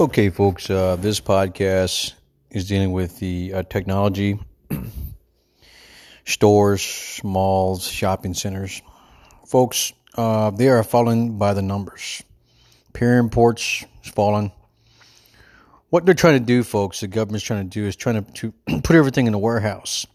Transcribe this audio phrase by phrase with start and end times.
[0.00, 2.12] Okay, folks, uh, this podcast
[2.52, 4.38] is dealing with the uh, technology,
[6.24, 8.80] stores, malls, shopping centers.
[9.44, 12.22] Folks, uh, they are falling by the numbers.
[12.92, 14.52] Pier imports is falling.
[15.90, 18.80] What they're trying to do, folks, the government's trying to do is trying to, to
[18.82, 20.06] put everything in a warehouse.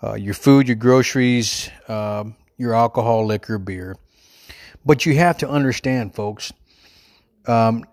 [0.00, 3.96] Uh, your food, your groceries, um, your alcohol, liquor, beer.
[4.84, 6.52] But you have to understand, folks,
[7.46, 7.84] um,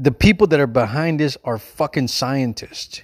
[0.00, 3.02] the people that are behind this are fucking scientists.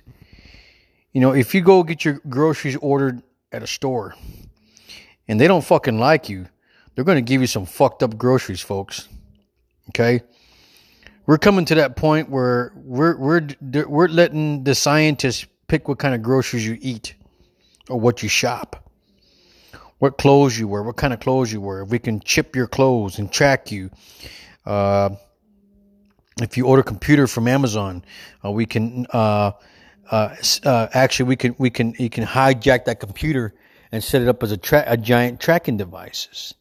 [1.12, 3.22] You know, if you go get your groceries ordered
[3.52, 4.14] at a store
[5.28, 6.46] and they don't fucking like you,
[6.94, 9.08] they're going to give you some fucked up groceries, folks.
[9.90, 10.22] Okay?
[11.26, 13.48] We're coming to that point where we're we're
[13.86, 17.14] we're letting the scientists pick what kind of groceries you eat
[17.90, 18.90] or what you shop.
[19.98, 21.82] What clothes you wear, what kind of clothes you wear.
[21.82, 23.90] If we can chip your clothes and track you.
[24.64, 25.10] Uh,
[26.42, 28.04] if you order a computer from Amazon,
[28.44, 29.52] uh, we can uh,
[30.10, 33.54] uh, uh, actually we can we can you can hijack that computer
[33.90, 36.54] and set it up as a, tra- a giant tracking devices.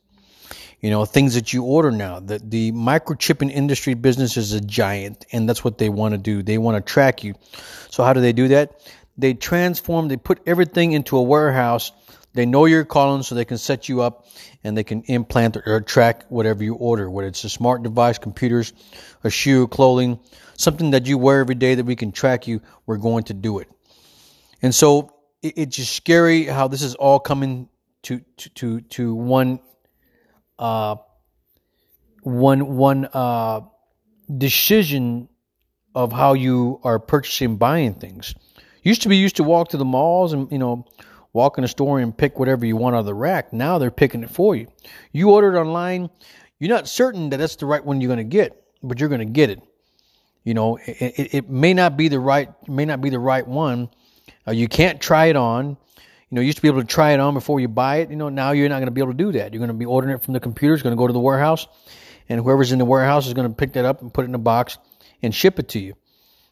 [0.79, 2.21] You know things that you order now.
[2.21, 6.41] The the microchipping industry business is a giant, and that's what they want to do.
[6.41, 7.35] They want to track you.
[7.89, 8.79] So how do they do that?
[9.17, 10.07] They transform.
[10.07, 11.91] They put everything into a warehouse
[12.35, 14.27] they know you're calling, so they can set you up
[14.63, 18.73] and they can implant or track whatever you order, whether it's a smart device, computers,
[19.23, 20.19] a shoe, clothing,
[20.57, 22.61] something that you wear every day that we can track you.
[22.85, 23.69] We're going to do it.
[24.61, 27.69] And so it, it's just scary how this is all coming
[28.03, 29.59] to to to, to one
[30.59, 30.97] uh
[32.21, 33.61] one one uh
[34.37, 35.29] decision
[35.93, 38.35] of how you are purchasing buying things.
[38.83, 40.85] Used to be used to walk to the malls and you know
[41.35, 43.51] walk in a store and pick whatever you want out of the rack.
[43.51, 44.67] Now they're picking it for you.
[45.11, 46.09] You order it online,
[46.59, 49.19] you're not certain that that's the right one you're going to get, but you're going
[49.19, 49.61] to get it.
[50.45, 53.45] You know, it, it, it, may not be the right may not be the right
[53.45, 53.89] one.
[54.47, 55.77] Uh, you can't try it on.
[55.99, 58.09] You know, you used to be able to try it on before you buy it.
[58.09, 59.53] You know, now you're not going to be able to do that.
[59.53, 60.73] You're going to be ordering it from the computer.
[60.73, 61.67] It's going to go to the warehouse,
[62.29, 64.35] and whoever's in the warehouse is going to pick that up and put it in
[64.35, 64.77] a box
[65.21, 65.95] and ship it to you.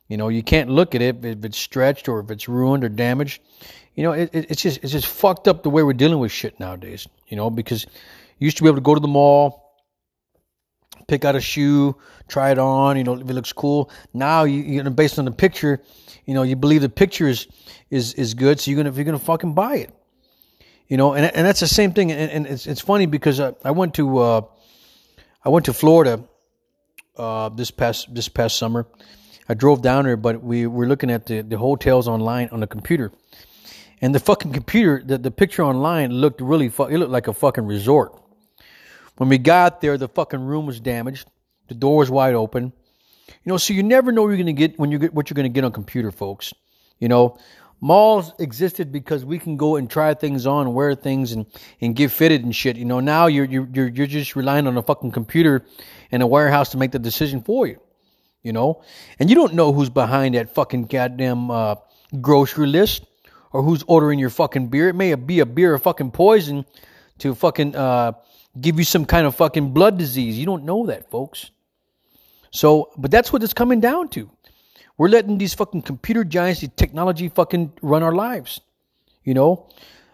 [0.08, 2.90] You know, you can't look at it if it's stretched or if it's ruined or
[2.90, 3.42] damaged.
[3.96, 6.32] You know, it, it, it's just it's just fucked up the way we're dealing with
[6.32, 7.08] shit nowadays.
[7.28, 7.86] You know, because
[8.38, 9.72] you used to be able to go to the mall,
[11.08, 11.96] pick out a shoe,
[12.28, 12.98] try it on.
[12.98, 13.90] You know, if it looks cool.
[14.14, 15.82] Now you, you know, based on the picture,
[16.26, 17.48] you know, you believe the picture is
[17.90, 19.92] is is good, so you're gonna you're gonna fucking buy it.
[20.88, 22.12] You know, and and that's the same thing.
[22.12, 24.42] And, and it's it's funny because I, I went to uh,
[25.46, 26.24] I went to Florida
[27.16, 28.86] uh, this past this past summer
[29.50, 32.68] I drove down there, but we were looking at the, the hotels online on the
[32.68, 33.12] computer.
[34.02, 37.34] And the fucking computer, the, the picture online looked really, fu- it looked like a
[37.34, 38.20] fucking resort.
[39.18, 41.28] When we got there, the fucking room was damaged.
[41.68, 42.74] The door was wide open.
[43.28, 45.52] You know, so you never know you're to get when you get what you're going
[45.52, 46.54] to get on computer, folks.
[47.00, 47.38] You know,
[47.80, 51.46] malls existed because we can go and try things on, wear things, and
[51.80, 52.76] and get fitted and shit.
[52.76, 55.66] You know, now you're you're you're just relying on a fucking computer
[56.12, 57.80] and a warehouse to make the decision for you
[58.44, 58.84] you know?
[59.18, 61.76] And you don't know who's behind that fucking goddamn uh,
[62.22, 63.06] grocery list
[63.52, 64.90] or who's ordering your fucking beer.
[64.90, 66.66] It may be a beer of fucking poison
[67.20, 68.14] to fucking uh,
[68.60, 70.38] give you some kind of fucking blood disease.
[70.38, 71.52] You don't know that, folks.
[72.52, 74.30] So, but that's what it's coming down to.
[74.98, 78.62] We're letting these fucking computer giants, the technology fucking run our lives.
[79.24, 79.70] You know?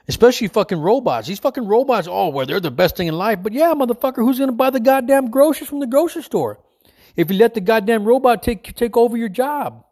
[0.08, 1.28] Especially fucking robots.
[1.28, 3.44] These fucking robots, oh, well, they're the best thing in life.
[3.44, 6.60] But yeah, motherfucker, who's going to buy the goddamn groceries from the grocery store?
[7.20, 9.84] If you let the goddamn robot take take over your job.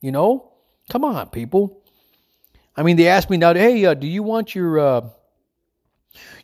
[0.00, 0.52] You know,
[0.88, 1.82] come on, people.
[2.76, 5.08] I mean, they asked me now, hey, uh, do you want your uh,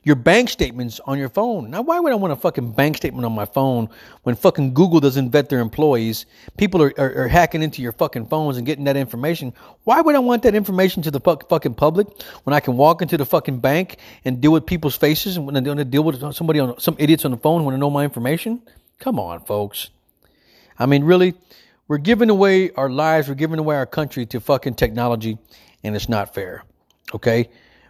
[0.02, 1.70] your bank statements on your phone?
[1.70, 3.88] Now, why would I want a fucking bank statement on my phone
[4.24, 6.26] when fucking Google doesn't vet their employees?
[6.56, 9.52] People are, are, are hacking into your fucking phones and getting that information.
[9.84, 12.08] Why would I want that information to the fuck, fucking public
[12.42, 15.56] when I can walk into the fucking bank and deal with people's faces and when
[15.56, 18.62] I deal with somebody on some idiots on the phone want to know my information?
[18.98, 19.90] Come on, folks.
[20.78, 21.34] I mean, really,
[21.88, 25.38] we're giving away our lives, we're giving away our country to fucking technology,
[25.82, 26.64] and it's not fair.
[27.14, 27.48] Okay?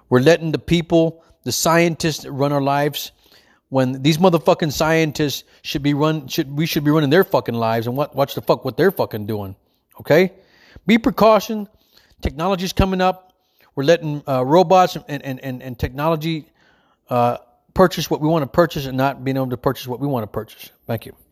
[0.09, 3.13] We're letting the people, the scientists run our lives
[3.69, 7.87] when these motherfucking scientists should be run should we should be running their fucking lives
[7.87, 9.57] and what watch the fuck what they're fucking doing.
[10.01, 10.33] Okay?
[10.87, 11.69] Be precaution.
[12.21, 13.33] Technology's coming up.
[13.75, 16.47] We're letting uh, robots and, and, and, and technology
[17.11, 17.39] uh,
[17.75, 20.23] purchase what we want to purchase and not being able to purchase what we want
[20.23, 20.71] to purchase.
[20.87, 21.24] Thank you.